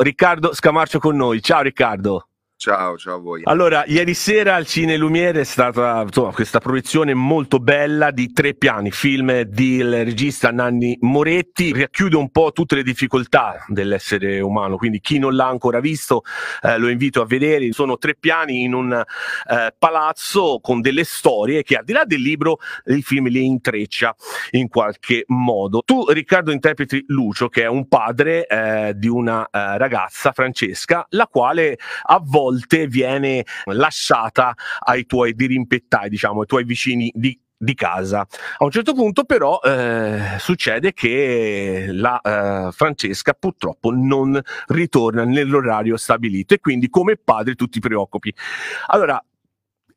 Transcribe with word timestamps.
Riccardo 0.00 0.54
Scamarcio 0.54 1.00
con 1.00 1.16
noi. 1.16 1.42
Ciao 1.42 1.60
Riccardo. 1.60 2.28
Ciao, 2.60 2.98
ciao 2.98 3.14
a 3.14 3.18
voi. 3.18 3.42
Allora, 3.44 3.84
ieri 3.86 4.14
sera 4.14 4.56
al 4.56 4.66
Cine 4.66 4.96
Lumiere 4.96 5.42
è 5.42 5.44
stata 5.44 6.02
insomma, 6.02 6.32
questa 6.32 6.58
proiezione 6.58 7.14
molto 7.14 7.60
bella 7.60 8.10
di 8.10 8.32
tre 8.32 8.54
piani, 8.54 8.90
film 8.90 9.42
del 9.42 10.04
regista 10.04 10.50
Nanni 10.50 10.98
Moretti, 11.02 11.72
racchiude 11.72 12.16
un 12.16 12.32
po' 12.32 12.50
tutte 12.50 12.74
le 12.74 12.82
difficoltà 12.82 13.64
dell'essere 13.68 14.40
umano, 14.40 14.76
quindi 14.76 14.98
chi 14.98 15.20
non 15.20 15.36
l'ha 15.36 15.46
ancora 15.46 15.78
visto 15.78 16.22
eh, 16.62 16.78
lo 16.78 16.88
invito 16.88 17.22
a 17.22 17.26
vedere, 17.26 17.70
sono 17.70 17.96
tre 17.96 18.16
piani 18.18 18.64
in 18.64 18.74
un 18.74 18.92
eh, 18.92 19.74
palazzo 19.78 20.58
con 20.60 20.80
delle 20.80 21.04
storie 21.04 21.62
che 21.62 21.76
al 21.76 21.84
di 21.84 21.92
là 21.92 22.04
del 22.04 22.20
libro 22.20 22.58
il 22.86 23.04
film 23.04 23.28
le 23.28 23.38
intreccia 23.38 24.16
in 24.50 24.66
qualche 24.66 25.22
modo. 25.28 25.82
Tu 25.84 26.10
Riccardo 26.10 26.50
interpreti 26.50 27.04
Lucio 27.06 27.48
che 27.48 27.62
è 27.62 27.68
un 27.68 27.86
padre 27.86 28.48
eh, 28.48 28.94
di 28.96 29.06
una 29.06 29.44
eh, 29.44 29.78
ragazza, 29.78 30.32
Francesca, 30.32 31.06
la 31.10 31.28
quale 31.28 31.78
a 32.02 32.20
volte 32.20 32.46
volte 32.48 32.86
viene 32.86 33.44
lasciata 33.64 34.54
ai 34.80 35.06
tuoi 35.06 35.34
dirimpettai, 35.34 36.08
diciamo, 36.08 36.40
ai 36.40 36.46
tuoi 36.46 36.64
vicini 36.64 37.10
di 37.14 37.38
di 37.58 37.74
casa. 37.74 38.20
A 38.20 38.64
un 38.64 38.70
certo 38.70 38.94
punto 38.94 39.24
però 39.24 39.58
eh, 39.60 40.36
succede 40.38 40.92
che 40.92 41.88
la 41.90 42.20
eh, 42.20 42.70
Francesca 42.70 43.32
purtroppo 43.32 43.90
non 43.90 44.40
ritorna 44.68 45.24
nell'orario 45.24 45.96
stabilito 45.96 46.54
e 46.54 46.60
quindi 46.60 46.88
come 46.88 47.16
padre 47.16 47.56
tu 47.56 47.66
ti 47.66 47.80
preoccupi. 47.80 48.32
Allora, 48.86 49.20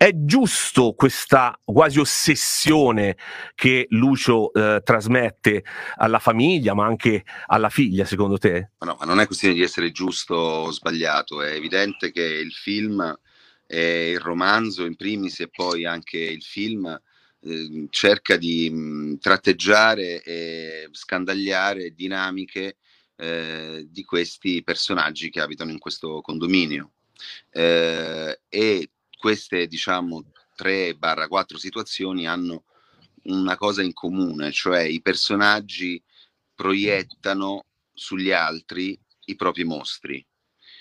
è 0.02 0.14
giusto 0.16 0.94
questa 0.94 1.56
quasi 1.64 2.00
ossessione 2.00 3.16
che 3.54 3.86
Lucio 3.90 4.52
eh, 4.52 4.82
trasmette 4.84 5.64
alla 5.98 6.18
famiglia, 6.18 6.74
ma 6.74 6.88
anche 6.88 7.24
alla 7.46 7.70
figlia, 7.70 8.04
secondo 8.04 8.40
te? 8.40 8.72
No, 8.80 8.98
ma 9.00 9.06
non 9.06 9.20
è 9.20 9.28
questione 9.28 9.54
di 9.54 9.62
essere 9.62 9.92
giusto 9.92 10.34
o 10.34 10.72
sbagliato, 10.72 11.44
è 11.44 11.52
evidente 11.52 12.12
che 12.12 12.24
il 12.24 12.52
film 12.52 13.16
e 13.68 14.14
il 14.14 14.20
romanzo 14.20 14.86
in 14.86 14.96
primis 14.96 15.40
e 15.42 15.50
poi 15.50 15.86
anche 15.86 16.18
il 16.18 16.42
film 16.42 17.00
eh, 17.42 17.88
cerca 17.92 18.38
di 18.38 18.72
mh, 18.72 19.20
tratteggiare 19.20 20.24
e 20.24 20.90
scandagliare 20.94 21.92
dinamiche 21.92 22.78
eh, 23.18 23.86
di 23.88 24.04
questi 24.04 24.64
personaggi 24.64 25.30
che 25.30 25.42
abitano 25.42 25.70
in 25.70 25.78
questo 25.78 26.22
condominio. 26.22 26.94
Eh, 27.52 28.42
e 28.50 28.90
queste 29.22 29.68
diciamo 29.68 30.32
3-4 30.58 31.56
situazioni 31.56 32.26
hanno 32.26 32.64
una 33.26 33.56
cosa 33.56 33.84
in 33.84 33.94
comune, 33.94 34.52
cioè 34.52 34.82
i 34.82 35.00
personaggi 35.00 36.02
proiettano 36.56 37.66
sugli 37.94 38.32
altri 38.32 39.00
i 39.26 39.36
propri 39.36 39.64
mostri. 39.64 40.26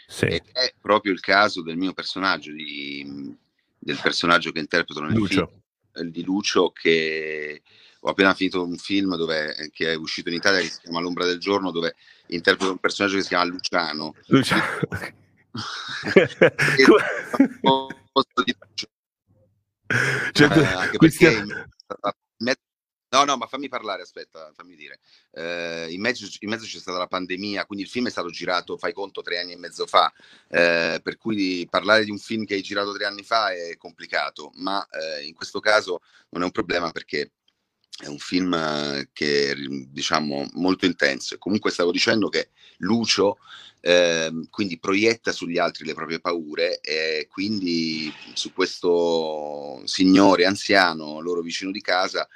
Sì. 0.07 0.25
Ed 0.25 0.49
è 0.53 0.73
proprio 0.81 1.13
il 1.13 1.21
caso 1.21 1.61
del 1.61 1.77
mio 1.77 1.93
personaggio, 1.93 2.51
di, 2.51 3.37
del 3.79 3.99
personaggio 4.01 4.53
che 4.53 4.61
interpreto 4.61 5.03
nel 5.03 5.13
Lucio. 5.13 5.63
film 5.93 6.09
di 6.09 6.25
Lucio, 6.25 6.71
che 6.71 7.61
ho 8.01 8.09
appena 8.09 8.33
finito 8.33 8.65
un 8.65 8.79
film 8.79 9.17
dove, 9.17 9.69
che 9.71 9.93
è 9.93 9.95
uscito 9.97 10.31
in 10.31 10.37
Italia 10.37 10.61
che 10.61 10.71
si 10.71 10.81
chiama 10.81 11.01
L'ombra 11.01 11.27
del 11.27 11.39
giorno, 11.39 11.71
dove 11.71 11.95
interpreto 12.29 12.73
un 12.73 12.79
personaggio 12.79 13.17
che 13.17 13.23
si 13.23 13.29
chiama 13.29 13.45
Luciano. 13.45 14.15
Luciano. 14.29 14.63
cioè, 20.33 20.49
eh, 20.49 20.99
No, 23.13 23.25
no, 23.25 23.37
ma 23.37 23.47
fammi 23.47 23.69
parlare, 23.69 24.03
aspetta, 24.03 24.53
fammi 24.55 24.77
dire. 24.77 25.01
Eh, 25.33 25.89
in, 25.91 26.01
mezzo, 26.01 26.29
in, 26.39 26.49
mezzo, 26.49 26.65
c'è 26.65 26.79
stata 26.79 26.99
la 26.99 27.09
pandemia, 27.09 27.67
quindi 27.67 27.85
il 27.85 27.91
film 27.91 28.07
è 28.07 28.11
stato 28.11 28.31
girato, 28.31 28.79
fai 28.79 28.93
conto, 28.93 29.21
tre 29.21 29.41
anni 29.41 29.53
e 29.53 29.57
mezzo 29.57 29.85
fa, 29.85 30.13
eh, 30.49 31.01
per 31.03 31.17
cui 31.17 31.67
parlare 31.69 32.05
di 32.05 32.13
un 32.13 32.19
film 32.19 32.45
che 32.45 32.55
hai 32.55 32.63
girato 32.63 32.93
tre 32.93 33.07
anni 33.07 33.25
fa 33.25 33.53
è 33.53 33.77
complicato, 33.77 34.53
ma 34.55 34.87
eh, 34.91 35.27
in 35.27 35.35
questo 35.35 35.59
caso 35.59 36.03
non 36.29 36.43
è 36.43 36.45
un 36.45 36.53
problema 36.53 36.93
perché 36.93 37.33
è 37.99 38.07
un 38.07 38.19
film 38.19 39.09
che 39.13 39.51
è 39.51 39.55
diciamo 39.55 40.49
molto 40.53 40.87
intenso. 40.87 41.39
Comunque 41.39 41.71
stavo 41.71 41.91
dicendo 41.91 42.29
che 42.29 42.51
Lucio 42.79 43.39
eh, 43.81 44.31
quindi 44.51 44.79
proietta 44.79 45.33
sugli 45.33 45.59
altri 45.59 45.87
le 45.87 45.95
proprie 45.95 46.21
paure 46.21 46.81
e 46.81 47.27
quindi 47.31 48.13
su 48.35 48.53
questo 48.53 49.83
signore 49.85 50.45
anziano, 50.45 51.21
loro 51.21 51.41
vicino 51.41 51.71
di 51.71 51.81
casa, 51.81 52.29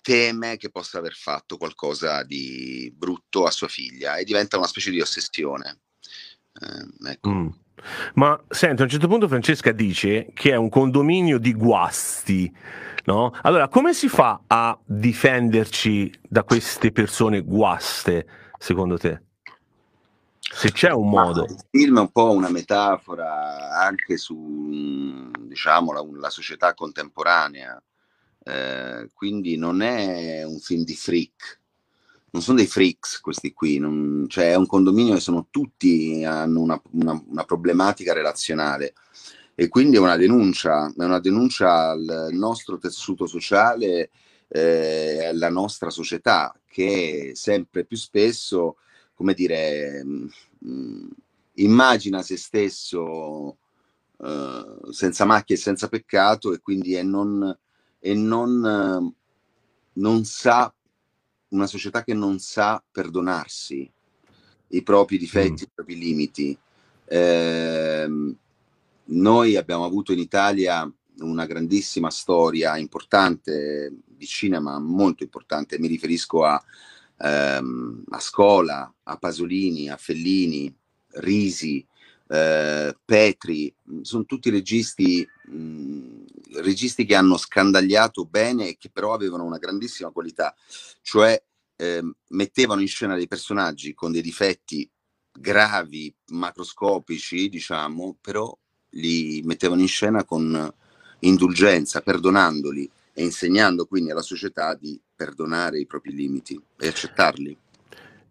teme 0.00 0.56
che 0.56 0.70
possa 0.70 0.98
aver 0.98 1.14
fatto 1.14 1.56
qualcosa 1.56 2.22
di 2.22 2.92
brutto 2.94 3.44
a 3.44 3.50
sua 3.50 3.68
figlia 3.68 4.16
e 4.16 4.24
diventa 4.24 4.56
una 4.56 4.66
specie 4.68 4.90
di 4.90 5.00
ossessione. 5.00 5.80
Eh, 6.60 7.10
ecco. 7.10 7.30
mm. 7.30 7.48
Ma 8.14 8.40
senti, 8.48 8.80
a 8.80 8.84
un 8.84 8.90
certo 8.90 9.08
punto 9.08 9.28
Francesca 9.28 9.72
dice 9.72 10.30
che 10.32 10.52
è 10.52 10.56
un 10.56 10.68
condominio 10.68 11.38
di 11.38 11.52
guasti, 11.52 12.54
no? 13.04 13.32
Allora, 13.42 13.68
come 13.68 13.92
si 13.92 14.08
fa 14.08 14.42
a 14.46 14.78
difenderci 14.84 16.12
da 16.22 16.42
queste 16.42 16.92
persone 16.92 17.40
guaste, 17.42 18.26
secondo 18.58 18.98
te? 18.98 19.22
Se 20.38 20.70
c'è 20.72 20.90
un 20.90 21.08
modo. 21.08 21.44
il 21.44 21.64
film 21.70 21.98
è 21.98 22.00
un 22.00 22.12
po' 22.12 22.30
una 22.30 22.48
metafora 22.48 23.78
anche 23.78 24.16
su, 24.16 25.30
diciamo, 25.40 25.92
la, 25.92 26.04
la 26.18 26.30
società 26.30 26.72
contemporanea, 26.72 27.82
eh, 28.44 29.10
quindi 29.12 29.56
non 29.56 29.82
è 29.82 30.44
un 30.44 30.58
film 30.58 30.84
di 30.84 30.94
freak, 30.94 31.60
non 32.36 32.44
sono 32.44 32.58
dei 32.58 32.66
freaks 32.66 33.20
questi 33.20 33.54
qui, 33.54 33.78
non, 33.78 34.26
cioè 34.28 34.50
è 34.50 34.56
un 34.56 34.66
condominio 34.66 35.14
che 35.14 35.20
sono 35.20 35.46
tutti, 35.50 36.22
hanno 36.22 36.60
una, 36.60 36.80
una, 36.90 37.22
una 37.28 37.44
problematica 37.44 38.12
relazionale. 38.12 38.92
E 39.54 39.68
quindi 39.68 39.96
è 39.96 40.00
una 40.00 40.18
denuncia, 40.18 40.92
è 40.94 41.04
una 41.04 41.18
denuncia 41.18 41.88
al 41.88 42.28
nostro 42.32 42.76
tessuto 42.76 43.26
sociale, 43.26 44.10
eh, 44.48 45.24
alla 45.28 45.48
nostra 45.48 45.88
società 45.88 46.54
che 46.68 47.32
sempre 47.34 47.86
più 47.86 47.96
spesso 47.96 48.76
come 49.14 49.32
dire, 49.32 50.04
mh, 50.04 50.28
mm, 50.66 51.06
immagina 51.54 52.20
se 52.20 52.36
stesso 52.36 53.56
uh, 54.18 54.90
senza 54.90 55.24
macchie 55.24 55.56
e 55.56 55.58
senza 55.58 55.88
peccato 55.88 56.52
e 56.52 56.60
quindi 56.60 56.92
è 56.94 57.02
non, 57.02 57.58
e 57.98 58.14
non, 58.14 58.62
uh, 58.62 59.14
non 59.94 60.24
sa, 60.24 60.70
una 61.56 61.66
società 61.66 62.04
che 62.04 62.14
non 62.14 62.38
sa 62.38 62.82
perdonarsi 62.90 63.90
i 64.68 64.82
propri 64.82 65.18
difetti, 65.18 65.62
mm. 65.62 65.66
i 65.66 65.70
propri 65.74 65.98
limiti. 65.98 66.58
Eh, 67.04 68.34
noi 69.08 69.56
abbiamo 69.56 69.84
avuto 69.84 70.12
in 70.12 70.18
Italia 70.18 70.90
una 71.18 71.46
grandissima 71.46 72.10
storia 72.10 72.76
importante 72.76 73.92
di 74.04 74.26
cinema, 74.26 74.78
molto 74.78 75.22
importante, 75.22 75.78
mi 75.78 75.86
riferisco 75.88 76.44
a 76.44 76.62
ehm, 77.18 78.04
a 78.10 78.20
Scola, 78.20 78.92
a 79.04 79.16
Pasolini, 79.16 79.88
a 79.88 79.96
Fellini, 79.96 80.74
Risi, 81.18 81.86
eh, 82.28 82.96
Petri, 83.04 83.74
mm, 83.90 84.00
sono 84.02 84.24
tutti 84.24 84.50
registi, 84.50 85.26
mh, 85.46 85.56
mm, 85.56 86.24
registi 86.56 87.04
che 87.04 87.14
hanno 87.14 87.36
scandagliato 87.36 88.24
bene 88.24 88.68
e 88.68 88.76
che 88.78 88.90
però 88.90 89.14
avevano 89.14 89.44
una 89.44 89.58
grandissima 89.58 90.10
qualità, 90.10 90.54
cioè 91.02 91.40
eh, 91.76 92.02
mettevano 92.28 92.80
in 92.80 92.88
scena 92.88 93.14
dei 93.16 93.28
personaggi 93.28 93.94
con 93.94 94.12
dei 94.12 94.22
difetti 94.22 94.88
gravi, 95.38 96.12
macroscopici, 96.28 97.48
diciamo, 97.48 98.16
però 98.20 98.56
li 98.90 99.42
mettevano 99.44 99.82
in 99.82 99.88
scena 99.88 100.24
con 100.24 100.72
indulgenza, 101.20 102.00
perdonandoli 102.00 102.90
e 103.12 103.22
insegnando 103.22 103.86
quindi 103.86 104.10
alla 104.10 104.22
società 104.22 104.74
di 104.74 105.00
perdonare 105.14 105.78
i 105.78 105.86
propri 105.86 106.12
limiti 106.12 106.60
e 106.78 106.88
accettarli. 106.88 107.56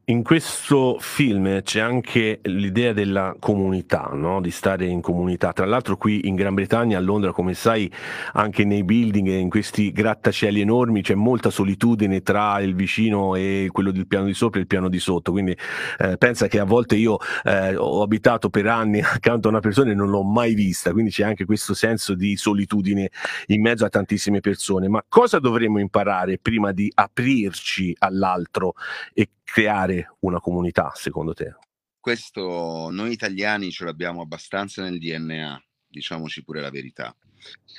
In 0.07 0.21
questo 0.21 0.97
film 0.99 1.63
c'è 1.63 1.79
anche 1.79 2.39
l'idea 2.43 2.93
della 2.93 3.35
comunità, 3.39 4.11
no? 4.13 4.39
di 4.39 4.51
stare 4.51 4.85
in 4.85 5.01
comunità. 5.01 5.51
Tra 5.51 5.65
l'altro 5.65 5.97
qui 5.97 6.27
in 6.27 6.35
Gran 6.35 6.53
Bretagna, 6.53 6.99
a 6.99 7.01
Londra, 7.01 7.31
come 7.31 7.55
sai, 7.55 7.91
anche 8.33 8.65
nei 8.65 8.83
building 8.83 9.29
in 9.29 9.49
questi 9.49 9.91
grattacieli 9.91 10.61
enormi 10.61 11.01
c'è 11.01 11.15
molta 11.15 11.49
solitudine 11.49 12.21
tra 12.21 12.59
il 12.59 12.75
vicino 12.75 13.33
e 13.33 13.69
quello 13.71 13.89
del 13.89 14.05
piano 14.05 14.25
di 14.25 14.35
sopra 14.35 14.59
e 14.59 14.61
il 14.61 14.67
piano 14.67 14.89
di 14.89 14.99
sotto. 14.99 15.31
Quindi 15.31 15.57
eh, 15.97 16.17
pensa 16.17 16.45
che 16.45 16.59
a 16.59 16.65
volte 16.65 16.95
io 16.97 17.17
eh, 17.43 17.75
ho 17.75 18.03
abitato 18.03 18.51
per 18.51 18.67
anni 18.67 19.01
accanto 19.01 19.47
a 19.47 19.51
una 19.51 19.59
persona 19.59 19.89
e 19.89 19.95
non 19.95 20.11
l'ho 20.11 20.21
mai 20.21 20.53
vista, 20.53 20.91
quindi 20.91 21.09
c'è 21.09 21.23
anche 21.23 21.45
questo 21.45 21.73
senso 21.73 22.13
di 22.13 22.37
solitudine 22.37 23.09
in 23.47 23.59
mezzo 23.59 23.85
a 23.85 23.89
tantissime 23.89 24.39
persone. 24.39 24.87
Ma 24.87 25.03
cosa 25.07 25.39
dovremmo 25.39 25.79
imparare 25.79 26.37
prima 26.37 26.71
di 26.71 26.91
aprirci 26.93 27.95
all'altro 27.97 28.75
e 29.11 29.29
creare 29.45 30.15
una 30.19 30.41
comunità, 30.41 30.91
secondo 30.93 31.33
te? 31.33 31.55
Questo 31.97 32.89
noi 32.91 33.13
italiani 33.13 33.71
ce 33.71 33.85
l'abbiamo 33.85 34.21
abbastanza 34.21 34.83
nel 34.83 34.99
DNA, 34.99 35.63
diciamoci 35.87 36.43
pure 36.43 36.59
la 36.59 36.69
verità. 36.69 37.15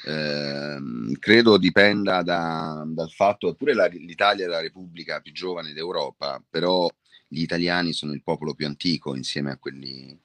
Eh, 0.06 0.78
credo 1.18 1.58
dipenda 1.58 2.22
da, 2.22 2.82
dal 2.86 3.10
fatto, 3.10 3.50
eppure 3.50 3.74
la, 3.74 3.86
l'Italia 3.86 4.46
è 4.46 4.48
la 4.48 4.60
repubblica 4.60 5.20
più 5.20 5.32
giovane 5.32 5.72
d'Europa, 5.72 6.42
però 6.48 6.88
gli 7.28 7.42
italiani 7.42 7.92
sono 7.92 8.12
il 8.12 8.22
popolo 8.22 8.54
più 8.54 8.66
antico 8.66 9.14
insieme 9.14 9.50
a 9.50 9.58
quelli 9.58 10.18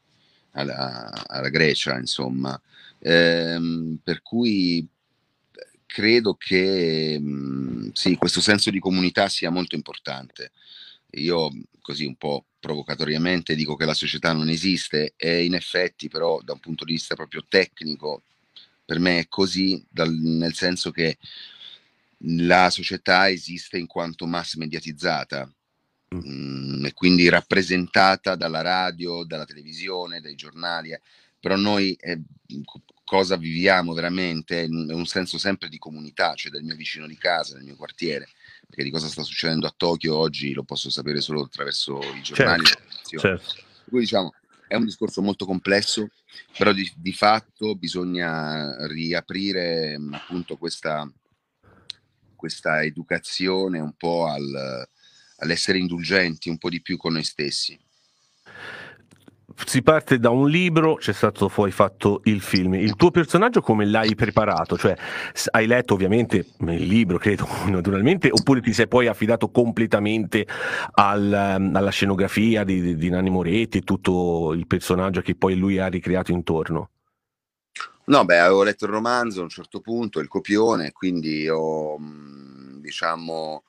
alla, 0.52 1.12
alla 1.28 1.50
Grecia, 1.50 1.98
insomma. 1.98 2.60
Ehm, 3.00 4.00
per 4.04 4.22
cui 4.22 4.88
credo 5.86 6.36
che 6.36 7.20
mh, 7.20 7.92
sì, 7.94 8.16
questo 8.16 8.42
senso 8.42 8.70
di 8.70 8.80
comunità 8.80 9.28
sia 9.28 9.50
molto 9.50 9.76
importante. 9.76 10.52
Io 11.14 11.50
così 11.82 12.06
un 12.06 12.16
po' 12.16 12.46
provocatoriamente 12.60 13.56
dico 13.56 13.76
che 13.76 13.86
la 13.86 13.94
società 13.94 14.34
non 14.34 14.50
esiste 14.50 15.14
e 15.18 15.44
in 15.44 15.56
effetti 15.56 16.08
però 16.08 16.40
da 16.42 16.54
un 16.54 16.60
punto 16.60 16.86
di 16.86 16.94
vista 16.94 17.16
proprio 17.16 17.44
tecnico 17.48 18.24
per 18.86 19.00
me 19.00 19.20
è 19.20 19.28
così, 19.28 19.84
dal, 19.90 20.14
nel 20.14 20.54
senso 20.54 20.92
che 20.92 21.18
la 22.24 22.70
società 22.70 23.30
esiste 23.30 23.78
in 23.78 23.88
quanto 23.88 24.26
mass 24.26 24.56
mediatizzata 24.56 25.46
mh, 26.10 26.18
mm. 26.18 26.80
mm, 26.80 26.86
e 26.86 26.94
quindi 26.94 27.30
rappresentata 27.30 28.36
dalla 28.36 28.62
radio, 28.62 29.24
dalla 29.24 29.46
televisione, 29.46 30.20
dai 30.20 30.36
giornali, 30.36 30.92
eh. 30.92 31.02
però 31.40 31.56
noi 31.56 31.94
eh, 31.94 32.20
cosa 33.04 33.38
viviamo 33.38 33.94
veramente 33.94 34.64
è 34.64 34.68
un 34.68 35.06
senso 35.06 35.38
sempre 35.38 35.70
di 35.70 35.78
comunità, 35.78 36.36
cioè 36.36 36.52
del 36.52 36.64
mio 36.64 36.76
vicino 36.76 37.08
di 37.08 37.18
casa, 37.18 37.56
del 37.56 37.64
mio 37.64 37.76
quartiere, 37.76 38.28
perché 38.72 38.84
di 38.84 38.90
cosa 38.90 39.10
sta 39.10 39.22
succedendo 39.22 39.68
a 39.68 39.74
Tokyo 39.76 40.16
oggi 40.16 40.54
lo 40.54 40.64
posso 40.64 40.90
sapere 40.90 41.20
solo 41.20 41.44
attraverso 41.44 42.00
i 42.16 42.22
giornali. 42.22 42.64
Certo, 42.64 43.20
certo. 43.20 43.54
Quindi 43.84 44.06
diciamo, 44.06 44.34
è 44.66 44.76
un 44.76 44.86
discorso 44.86 45.22
molto 45.22 45.46
complesso, 45.46 46.08
però 46.58 46.72
di, 46.72 46.90
di 46.96 47.12
fatto 47.12 47.76
bisogna 47.76 48.88
riaprire 48.88 50.00
appunto 50.12 50.56
questa, 50.56 51.06
questa 52.34 52.82
educazione 52.82 53.80
un 53.80 53.94
po' 53.98 54.28
al, 54.28 54.88
all'essere 55.40 55.78
indulgenti 55.78 56.48
un 56.48 56.58
po' 56.58 56.70
di 56.70 56.82
più 56.82 56.96
con 56.96 57.12
noi 57.12 57.26
stessi 57.26 57.78
si 59.66 59.82
parte 59.82 60.20
da 60.20 60.30
un 60.30 60.50
libro, 60.50 60.96
c'è 60.96 61.14
stato 61.14 61.48
poi 61.48 61.72
fatto 61.72 62.22
il 62.26 62.42
film. 62.42 62.76
Il 62.76 62.96
tuo 62.96 63.12
personaggio 63.12 63.62
come 63.62 63.86
l'hai 63.86 64.16
preparato? 64.16 64.78
Cioè, 64.78 64.96
hai 65.52 65.68
letto 65.68 65.94
ovviamente 65.94 66.46
il 66.60 66.88
libro, 66.88 67.18
credo, 67.18 67.48
naturalmente, 67.68 68.30
oppure 68.32 68.62
ti 68.62 68.74
sei 68.74 68.88
poi 68.88 69.08
affidato 69.08 69.50
completamente 69.50 70.48
al, 70.94 71.32
alla 71.32 71.90
scenografia 71.90 72.64
di, 72.64 72.96
di, 72.96 73.10
Nanni 73.10 73.30
Moretti 73.30 73.80
e 73.80 73.82
tutto 73.82 74.54
il 74.54 74.68
personaggio 74.68 75.22
che 75.22 75.36
poi 75.36 75.56
lui 75.56 75.80
ha 75.80 75.88
ricreato 75.88 76.32
intorno? 76.32 76.90
No, 78.06 78.26
beh, 78.26 78.40
avevo 78.40 78.64
letto 78.64 78.86
il 78.86 78.92
romanzo 78.92 79.40
a 79.40 79.44
un 79.44 79.50
certo 79.50 79.80
punto, 79.80 80.20
il 80.20 80.28
copione, 80.28 80.92
quindi 80.92 81.48
ho, 81.48 81.98
diciamo, 82.80 83.64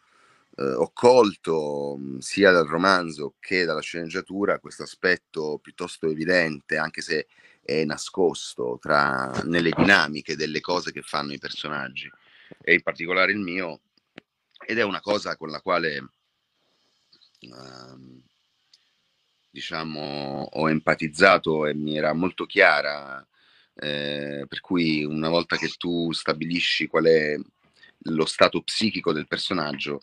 eh, 0.57 0.73
ho 0.75 0.91
colto 0.93 1.97
mh, 1.97 2.19
sia 2.19 2.51
dal 2.51 2.67
romanzo 2.67 3.35
che 3.41 3.65
dalla 3.65 3.81
sceneggiatura 3.81 4.59
questo 4.59 4.83
aspetto 4.83 5.59
piuttosto 5.63 6.09
evidente, 6.09 6.77
anche 6.77 7.01
se 7.01 7.27
è 7.63 7.85
nascosto 7.85 8.79
tra, 8.81 9.43
nelle 9.45 9.71
dinamiche 9.71 10.37
delle 10.37 10.61
cose 10.61 10.93
che 10.93 11.03
fanno 11.03 11.33
i 11.33 11.39
personaggi, 11.39 12.11
e 12.61 12.75
in 12.75 12.83
particolare 12.83 13.33
il 13.33 13.39
mio, 13.39 13.81
ed 14.67 14.79
è 14.79 14.83
una 14.83 15.01
cosa 15.01 15.37
con 15.37 15.51
la 15.51 15.61
quale 15.61 15.99
uh, 17.41 18.23
diciamo 19.51 20.49
ho 20.53 20.69
empatizzato 20.69 21.67
e 21.67 21.75
mi 21.75 21.97
era 21.97 22.13
molto 22.13 22.47
chiara. 22.47 23.27
Eh, 23.75 24.45
per 24.47 24.61
cui 24.61 25.03
una 25.03 25.31
volta 25.31 25.57
che 25.57 25.67
tu 25.79 26.13
stabilisci 26.13 26.89
qual 26.89 27.05
è 27.07 27.41
lo 28.01 28.27
stato 28.27 28.61
psichico 28.61 29.15
del 29.15 29.27
personaggio, 29.27 30.03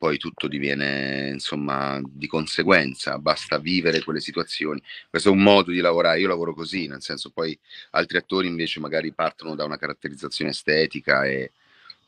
poi 0.00 0.16
tutto 0.16 0.48
diviene 0.48 1.28
insomma 1.28 2.00
di 2.02 2.26
conseguenza, 2.26 3.18
basta 3.18 3.58
vivere 3.58 4.02
quelle 4.02 4.20
situazioni. 4.20 4.82
Questo 5.10 5.28
è 5.28 5.32
un 5.32 5.42
modo 5.42 5.72
di 5.72 5.80
lavorare, 5.80 6.20
io 6.20 6.26
lavoro 6.26 6.54
così, 6.54 6.86
nel 6.86 7.02
senso 7.02 7.28
poi 7.28 7.56
altri 7.90 8.16
attori 8.16 8.46
invece 8.48 8.80
magari 8.80 9.12
partono 9.12 9.54
da 9.54 9.64
una 9.64 9.76
caratterizzazione 9.76 10.52
estetica 10.52 11.24
e 11.26 11.52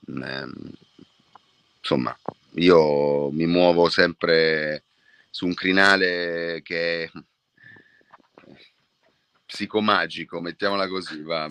ehm, 0.06 0.70
insomma 1.80 2.18
io 2.54 3.30
mi 3.30 3.46
muovo 3.46 3.90
sempre 3.90 4.84
su 5.28 5.44
un 5.44 5.52
crinale 5.52 6.60
che 6.64 7.04
è 7.04 7.10
psicomagico, 9.52 10.40
mettiamola 10.40 10.88
così, 10.88 11.20
va, 11.22 11.46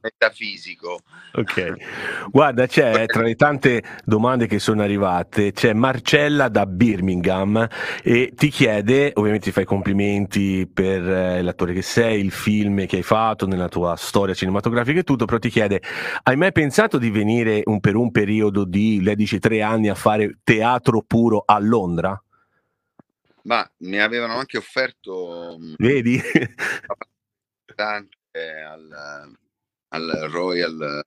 metafisico. 0.00 1.00
Ok, 1.34 2.28
guarda, 2.28 2.66
c'è 2.66 3.06
tra 3.06 3.22
le 3.22 3.36
tante 3.36 3.82
domande 4.04 4.48
che 4.48 4.58
sono 4.58 4.82
arrivate, 4.82 5.52
c'è 5.52 5.72
Marcella 5.72 6.48
da 6.48 6.66
Birmingham 6.66 7.68
e 8.02 8.32
ti 8.34 8.48
chiede, 8.48 9.12
ovviamente 9.14 9.46
ti 9.46 9.52
fai 9.52 9.64
complimenti 9.64 10.68
per 10.72 11.08
eh, 11.08 11.42
l'attore 11.42 11.72
che 11.72 11.82
sei, 11.82 12.20
il 12.20 12.32
film 12.32 12.84
che 12.86 12.96
hai 12.96 13.02
fatto 13.04 13.46
nella 13.46 13.68
tua 13.68 13.94
storia 13.94 14.34
cinematografica 14.34 14.98
e 14.98 15.04
tutto, 15.04 15.26
però 15.26 15.38
ti 15.38 15.50
chiede, 15.50 15.80
hai 16.24 16.36
mai 16.36 16.50
pensato 16.50 16.98
di 16.98 17.10
venire 17.10 17.62
un, 17.66 17.78
per 17.78 17.94
un 17.94 18.10
periodo 18.10 18.64
di, 18.64 19.00
lei 19.02 19.14
dice, 19.14 19.38
tre 19.38 19.62
anni 19.62 19.88
a 19.88 19.94
fare 19.94 20.40
teatro 20.42 21.04
puro 21.06 21.44
a 21.46 21.60
Londra? 21.60 22.20
Ma 23.44 23.68
mi 23.78 23.98
avevano 23.98 24.34
anche 24.34 24.58
offerto 24.58 25.56
mm, 25.58 25.74
Vedi? 25.78 26.20
al, 27.76 29.36
al 29.88 30.28
Royal 30.30 31.04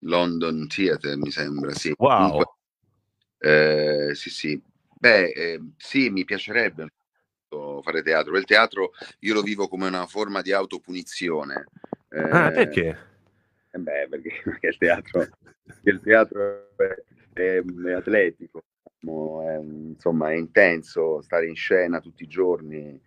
London 0.00 0.66
Theatre, 0.68 1.16
mi 1.16 1.30
sembra, 1.30 1.72
sì. 1.72 1.92
Wow. 1.96 2.16
Comunque, 2.16 2.54
eh, 3.38 4.14
sì, 4.14 4.30
sì. 4.30 4.62
Beh, 4.98 5.30
eh, 5.30 5.60
sì, 5.76 6.10
mi 6.10 6.24
piacerebbe 6.24 6.92
fare 7.82 8.02
teatro. 8.02 8.36
Il 8.36 8.44
teatro 8.44 8.92
io 9.20 9.34
lo 9.34 9.42
vivo 9.42 9.68
come 9.68 9.88
una 9.88 10.06
forma 10.06 10.42
di 10.42 10.52
autopunizione. 10.52 11.66
Eh, 12.08 12.20
ah, 12.20 12.50
perché? 12.50 13.08
Eh 13.70 13.78
beh, 13.78 14.08
perché, 14.08 14.40
perché 14.44 14.66
il 14.68 14.76
teatro, 14.76 15.28
il 15.82 16.00
teatro 16.00 16.76
è, 16.76 16.94
è, 17.32 17.62
è 17.62 17.92
atletico, 17.92 18.64
è, 19.02 19.58
insomma 19.58 20.30
è 20.30 20.34
intenso, 20.34 21.20
stare 21.22 21.46
in 21.46 21.54
scena 21.54 22.00
tutti 22.00 22.24
i 22.24 22.28
giorni 22.28 23.00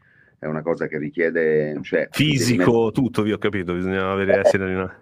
è 0.43 0.45
una 0.45 0.61
cosa 0.61 0.87
che 0.87 0.97
richiede... 0.97 1.79
Cioè, 1.81 2.09
Fisico, 2.11 2.91
tutto, 2.91 3.21
vi 3.21 3.31
ho 3.31 3.37
capito, 3.37 3.73
bisogna 3.73 4.11
avere, 4.11 4.35
eh, 4.35 4.39
essere... 4.39 5.01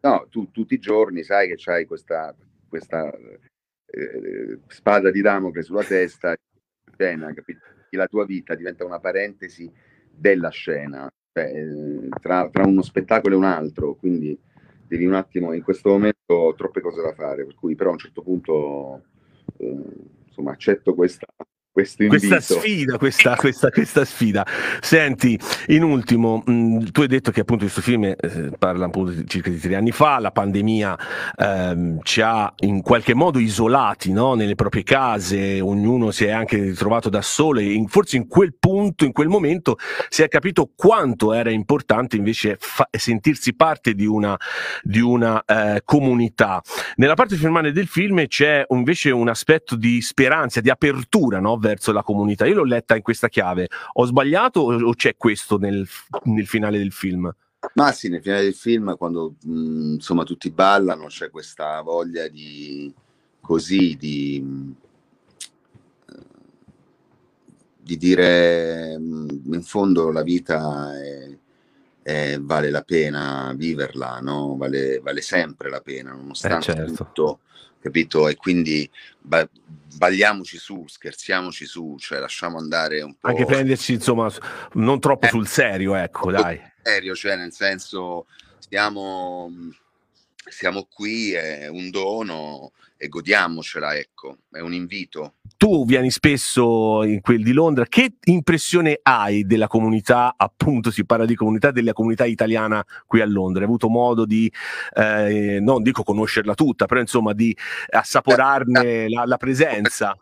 No, 0.00 0.26
tu 0.30 0.50
tutti 0.50 0.74
i 0.74 0.78
giorni 0.78 1.22
sai 1.22 1.48
che 1.48 1.56
c'hai 1.56 1.84
questa, 1.84 2.34
questa 2.66 3.12
eh, 3.12 4.58
spada 4.68 5.10
di 5.10 5.20
Damocle 5.20 5.62
sulla 5.62 5.84
testa, 5.84 6.34
scena, 6.94 7.32
capito? 7.34 7.60
La 7.90 8.06
tua 8.06 8.24
vita 8.24 8.54
diventa 8.54 8.84
una 8.84 9.00
parentesi 9.00 9.70
della 10.10 10.48
scena, 10.48 11.10
cioè, 11.32 11.52
tra, 12.20 12.48
tra 12.50 12.64
uno 12.64 12.82
spettacolo 12.82 13.34
e 13.34 13.38
un 13.38 13.44
altro, 13.44 13.94
quindi 13.96 14.38
devi 14.86 15.04
un 15.04 15.14
attimo, 15.14 15.52
in 15.52 15.62
questo 15.62 15.90
momento 15.90 16.34
ho 16.34 16.54
troppe 16.54 16.80
cose 16.80 17.02
da 17.02 17.12
fare, 17.12 17.44
per 17.44 17.54
cui 17.54 17.74
però 17.74 17.90
a 17.90 17.92
un 17.92 17.98
certo 17.98 18.22
punto 18.22 19.02
eh, 19.58 19.84
insomma 20.40 20.52
accetto 20.52 20.94
questa, 20.94 21.26
questa 21.72 22.40
sfida, 22.40 22.98
questa, 22.98 23.36
questa, 23.36 23.70
questa, 23.70 24.04
sfida. 24.04 24.44
Senti, 24.80 25.38
in 25.68 25.84
ultimo, 25.84 26.42
mh, 26.44 26.52
mm, 26.52 26.78
tu 26.90 27.02
hai 27.02 27.06
detto 27.06 27.30
che 27.30 27.40
appunto 27.40 27.62
questo 27.62 27.80
film 27.80 28.04
eh, 28.04 28.16
parla 28.58 28.86
appunto 28.86 29.12
di 29.12 29.24
circa 29.24 29.50
di 29.50 29.58
tre 29.60 29.76
anni 29.76 29.92
fa, 29.92 30.18
la 30.18 30.32
pandemia 30.32 30.98
ehm, 31.36 32.00
ci 32.02 32.22
ha 32.22 32.52
in 32.60 32.82
qualche 32.82 33.14
modo 33.14 33.38
isolati 33.38 34.10
no? 34.10 34.34
nelle 34.34 34.56
proprie 34.56 34.82
case, 34.82 35.60
ognuno 35.60 36.10
si 36.10 36.24
è 36.24 36.30
anche 36.30 36.56
ritrovato 36.56 37.08
da 37.08 37.22
solo 37.22 37.60
e 37.60 37.72
in, 37.72 37.86
forse 37.86 38.16
in 38.16 38.26
quel 38.26 38.56
punto, 38.58 39.04
in 39.04 39.12
quel 39.12 39.28
momento 39.28 39.78
si 40.08 40.22
è 40.22 40.28
capito 40.28 40.72
quanto 40.74 41.32
era 41.32 41.50
importante 41.50 42.16
invece 42.16 42.56
fa- 42.58 42.88
sentirsi 42.90 43.54
parte 43.54 43.94
di 43.94 44.06
una, 44.06 44.36
di 44.82 45.00
una 45.00 45.44
eh, 45.44 45.82
comunità. 45.84 46.60
Nella 46.96 47.14
parte 47.14 47.36
finale 47.36 47.70
del 47.70 47.86
film 47.86 48.26
c'è 48.26 48.64
invece 48.70 49.12
un 49.12 49.28
aspetto 49.28 49.76
di 49.76 50.02
speranza, 50.02 50.60
di 50.60 50.68
apertura, 50.68 51.38
no? 51.38 51.58
Verso 51.60 51.92
la 51.92 52.02
comunità. 52.02 52.46
Io 52.46 52.54
l'ho 52.54 52.64
letta 52.64 52.96
in 52.96 53.02
questa 53.02 53.28
chiave. 53.28 53.68
Ho 53.94 54.04
sbagliato 54.04 54.60
o 54.60 54.94
c'è 54.94 55.16
questo 55.16 55.58
nel, 55.58 55.86
nel 56.24 56.46
finale 56.46 56.78
del 56.78 56.92
film? 56.92 57.32
Ma 57.74 57.92
sì, 57.92 58.08
nel 58.08 58.22
finale 58.22 58.44
del 58.44 58.54
film, 58.54 58.96
quando 58.96 59.36
mh, 59.42 59.52
mm, 59.52 59.92
insomma 59.94 60.24
tutti 60.24 60.50
ballano, 60.50 61.06
c'è 61.06 61.30
questa 61.30 61.80
voglia 61.82 62.26
di 62.28 62.92
così 63.40 63.96
di, 63.96 64.74
eh, 66.08 66.22
di 67.78 67.96
dire 67.98 68.98
mh, 68.98 69.04
mm, 69.46 69.52
in 69.54 69.62
fondo 69.62 70.10
la 70.10 70.22
vita 70.22 70.98
è, 70.98 71.29
è, 72.02 72.38
vale 72.40 72.70
la 72.70 72.82
pena 72.82 73.52
viverla, 73.56 74.20
no? 74.20 74.56
vale, 74.56 75.00
vale 75.00 75.20
sempre 75.20 75.68
la 75.70 75.80
pena, 75.80 76.12
nonostante 76.12 76.72
eh 76.72 76.74
certo. 76.74 76.92
tutto 76.92 77.40
capito? 77.80 78.28
E 78.28 78.36
quindi 78.36 78.88
ba- 79.18 79.48
balliamoci 79.96 80.58
su, 80.58 80.84
scherziamoci 80.86 81.64
su, 81.64 81.96
cioè 81.98 82.20
lasciamo 82.20 82.58
andare 82.58 83.00
un 83.00 83.14
po'. 83.18 83.28
Anche 83.28 83.44
prenderci, 83.44 83.94
insomma, 83.94 84.30
non 84.74 85.00
troppo 85.00 85.26
eh, 85.26 85.30
sul 85.30 85.48
serio, 85.48 85.94
ecco, 85.94 86.30
dai. 86.30 86.60
Serio, 86.82 87.14
cioè 87.14 87.36
nel 87.36 87.52
senso, 87.52 88.26
stiamo 88.58 89.50
siamo 90.48 90.86
qui, 90.90 91.32
è 91.32 91.68
un 91.68 91.90
dono 91.90 92.72
e 92.96 93.08
godiamocela, 93.08 93.96
ecco, 93.96 94.38
è 94.50 94.60
un 94.60 94.74
invito. 94.74 95.34
Tu 95.56 95.84
vieni 95.86 96.10
spesso 96.10 97.02
in 97.02 97.20
quel 97.20 97.42
di 97.42 97.52
Londra, 97.52 97.86
che 97.86 98.14
impressione 98.24 98.98
hai 99.02 99.46
della 99.46 99.68
comunità, 99.68 100.34
appunto 100.36 100.90
si 100.90 101.04
parla 101.04 101.24
di 101.24 101.34
comunità, 101.34 101.70
della 101.70 101.92
comunità 101.92 102.24
italiana 102.24 102.84
qui 103.06 103.20
a 103.20 103.26
Londra? 103.26 103.60
Hai 103.60 103.66
avuto 103.66 103.88
modo 103.88 104.24
di, 104.24 104.50
eh, 104.94 105.58
non 105.60 105.82
dico 105.82 106.02
conoscerla 106.02 106.54
tutta, 106.54 106.86
però 106.86 107.00
insomma 107.00 107.32
di 107.32 107.56
assaporarne 107.90 109.08
la, 109.10 109.24
la 109.24 109.36
presenza? 109.36 110.16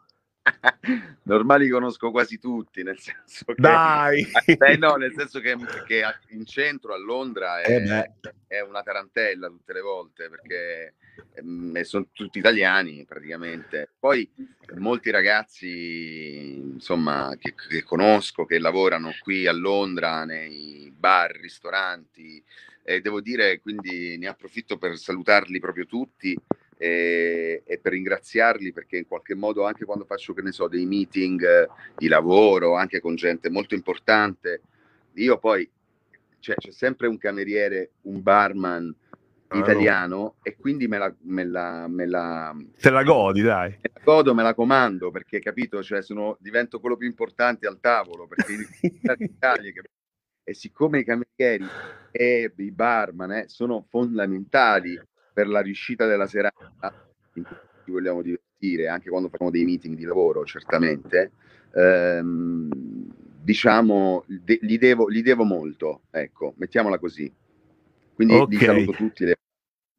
Normali 1.22 1.68
conosco 1.68 2.10
quasi 2.10 2.38
tutti, 2.38 2.82
nel 2.82 2.98
senso 2.98 3.44
che... 3.46 3.54
Dai! 3.56 4.26
Eh, 4.58 4.76
no, 4.76 4.94
nel 4.94 5.12
senso 5.14 5.40
che, 5.40 5.56
che, 5.86 6.02
in 6.28 6.44
centro 6.44 6.92
a 6.94 6.98
Londra 6.98 7.60
è, 7.60 7.70
eh 7.70 8.12
è, 8.46 8.60
una 8.60 8.82
tarantella 8.82 9.48
tutte 9.48 9.72
le 9.72 9.80
volte, 9.80 10.28
perché 10.28 10.94
eh, 11.34 11.84
sono 11.84 12.08
tutti 12.12 12.38
italiani 12.38 13.04
praticamente. 13.04 13.90
Poi 13.98 14.28
molti 14.76 15.10
ragazzi, 15.10 16.56
insomma, 16.56 17.34
che, 17.38 17.54
che 17.54 17.82
conosco, 17.82 18.44
che 18.44 18.58
lavorano 18.58 19.12
qui 19.20 19.46
a 19.46 19.52
Londra, 19.52 20.24
nei 20.24 20.92
bar, 20.96 21.32
ristoranti, 21.32 22.42
e 22.82 23.00
devo 23.00 23.20
dire, 23.20 23.60
quindi 23.60 24.16
ne 24.16 24.28
approfitto 24.28 24.78
per 24.78 24.96
salutarli 24.96 25.60
proprio 25.60 25.86
tutti 25.86 26.36
e, 26.78 27.62
e, 27.66 27.78
per 27.78 27.92
ringraziarli 27.92 28.72
perché 28.72 28.98
in 28.98 29.06
qualche 29.08 29.34
modo 29.34 29.66
anche 29.66 29.84
quando 29.84 30.04
faccio 30.04 30.32
che 30.32 30.42
ne 30.42 30.52
so 30.52 30.68
dei 30.68 30.86
meeting 30.86 31.42
eh, 31.42 31.68
di 31.96 32.06
lavoro 32.06 32.76
anche 32.76 33.00
con 33.00 33.16
gente 33.16 33.50
molto 33.50 33.74
importante 33.74 34.62
io 35.14 35.38
poi 35.38 35.68
cioè, 36.38 36.54
c'è 36.54 36.70
sempre 36.70 37.08
un 37.08 37.18
cameriere 37.18 37.90
un 38.02 38.22
barman 38.22 38.94
ah, 39.48 39.58
italiano 39.58 40.16
no. 40.16 40.34
e 40.42 40.56
quindi 40.56 40.86
me 40.86 40.98
la, 40.98 41.12
me 41.22 41.44
la, 41.44 41.88
me 41.88 42.06
la 42.06 42.56
te 42.80 42.90
la 42.90 43.02
godi 43.02 43.42
dai 43.42 43.70
me 43.70 43.90
la 43.92 44.00
godo 44.04 44.32
me 44.32 44.44
la 44.44 44.54
comando 44.54 45.10
perché 45.10 45.40
capito 45.40 45.82
cioè 45.82 46.00
sono, 46.00 46.36
divento 46.38 46.78
quello 46.78 46.96
più 46.96 47.08
importante 47.08 47.66
al 47.66 47.80
tavolo 47.80 48.28
perché 48.28 48.54
Italia, 49.18 49.72
e 50.44 50.54
siccome 50.54 51.00
i 51.00 51.04
camerieri 51.04 51.66
e 52.12 52.52
i 52.56 52.70
barman 52.70 53.32
eh, 53.32 53.48
sono 53.48 53.84
fondamentali 53.90 54.98
per 55.38 55.46
la 55.46 55.60
riuscita 55.60 56.04
della 56.04 56.26
serata 56.26 56.92
in 57.34 57.44
cui 57.44 57.56
ci 57.84 57.92
vogliamo 57.92 58.22
divertire, 58.22 58.88
anche 58.88 59.08
quando 59.08 59.28
facciamo 59.28 59.52
dei 59.52 59.64
meeting 59.64 59.94
di 59.94 60.02
lavoro, 60.02 60.44
certamente, 60.44 61.30
ehm, 61.76 62.68
diciamo, 63.40 64.24
de- 64.26 64.58
gli, 64.60 64.78
devo, 64.78 65.08
gli, 65.08 65.22
devo, 65.22 65.44
molto, 65.44 66.02
ecco, 66.10 66.54
mettiamola 66.56 66.98
così. 66.98 67.32
Quindi 68.14 68.34
okay. 68.34 68.58
li 68.58 68.64
saluto 68.64 68.90
tutti, 68.90 69.22
i 69.22 69.34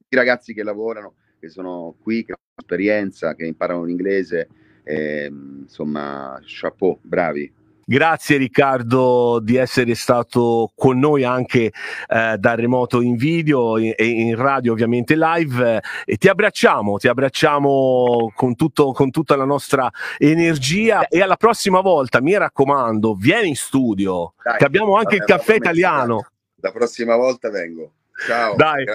ragazzi 0.10 0.54
che 0.54 0.62
lavorano, 0.62 1.16
che 1.40 1.48
sono 1.48 1.96
qui, 2.02 2.26
che 2.26 2.34
hanno 2.34 2.58
esperienza, 2.58 3.34
che 3.34 3.46
imparano 3.46 3.86
l'inglese, 3.86 4.50
ehm, 4.84 5.60
insomma, 5.62 6.38
chapeau, 6.44 7.00
bravi. 7.02 7.50
Grazie 7.90 8.38
Riccardo 8.38 9.40
di 9.42 9.56
essere 9.56 9.96
stato 9.96 10.72
con 10.76 11.00
noi 11.00 11.24
anche 11.24 11.72
eh, 12.08 12.38
da 12.38 12.54
remoto 12.54 13.02
in 13.02 13.16
video 13.16 13.78
e 13.78 13.96
in 13.98 14.36
radio 14.36 14.74
ovviamente 14.74 15.16
live 15.18 15.82
e 16.06 16.18
ti 16.18 16.28
abbracciamo, 16.28 16.98
ti 16.98 17.08
abbracciamo 17.08 18.32
con, 18.36 18.56
tutto, 18.56 18.92
con 18.92 19.10
tutta 19.10 19.36
la 19.36 19.46
nostra 19.46 19.90
energia 20.20 21.08
e 21.08 21.20
alla 21.24 21.36
prossima 21.36 21.82
volta 21.82 22.22
mi 22.22 22.38
raccomando 22.38 23.16
vieni 23.16 23.48
in 23.48 23.56
studio 23.56 24.34
Dai, 24.44 24.58
che 24.60 24.66
abbiamo 24.66 24.96
anche 24.96 25.16
il 25.16 25.24
caffè 25.24 25.56
italiano. 25.56 26.28
La 26.62 26.72
prossima 26.72 27.16
volta 27.16 27.50
vengo. 27.50 27.94
Ciao. 28.28 28.56
Dai. 28.56 28.86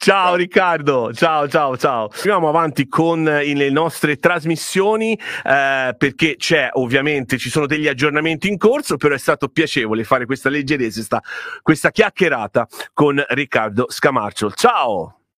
Ciao 0.00 0.36
Riccardo, 0.36 1.12
ciao 1.12 1.48
ciao 1.48 1.76
ciao. 1.76 2.08
Andiamo 2.18 2.48
avanti 2.48 2.86
con 2.86 3.24
le 3.24 3.68
nostre 3.68 4.16
trasmissioni 4.16 5.12
eh, 5.12 5.94
perché 5.98 6.36
c'è 6.36 6.70
ovviamente, 6.74 7.36
ci 7.36 7.50
sono 7.50 7.66
degli 7.66 7.88
aggiornamenti 7.88 8.46
in 8.46 8.58
corso, 8.58 8.96
però 8.96 9.16
è 9.16 9.18
stato 9.18 9.48
piacevole 9.48 10.04
fare 10.04 10.24
questa 10.24 10.50
leggerezza, 10.50 11.20
questa 11.62 11.90
chiacchierata 11.90 12.68
con 12.94 13.22
Riccardo 13.28 13.86
Scamarcio. 13.88 14.52
Ciao! 14.52 15.17